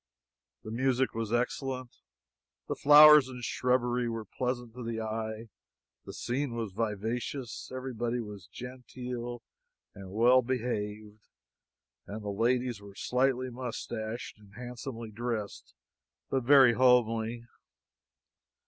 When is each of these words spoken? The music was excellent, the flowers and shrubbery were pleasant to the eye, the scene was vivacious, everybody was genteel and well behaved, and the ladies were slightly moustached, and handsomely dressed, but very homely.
The 0.63 0.71
music 0.71 1.13
was 1.13 1.31
excellent, 1.31 1.97
the 2.67 2.73
flowers 2.73 3.29
and 3.29 3.43
shrubbery 3.43 4.09
were 4.09 4.25
pleasant 4.25 4.73
to 4.73 4.83
the 4.83 4.99
eye, 4.99 5.49
the 6.05 6.13
scene 6.13 6.55
was 6.55 6.71
vivacious, 6.71 7.71
everybody 7.71 8.19
was 8.19 8.47
genteel 8.47 9.43
and 9.93 10.09
well 10.11 10.41
behaved, 10.41 11.27
and 12.07 12.23
the 12.23 12.29
ladies 12.31 12.81
were 12.81 12.95
slightly 12.95 13.51
moustached, 13.51 14.39
and 14.39 14.55
handsomely 14.55 15.11
dressed, 15.11 15.75
but 16.31 16.41
very 16.45 16.73
homely. 16.73 17.45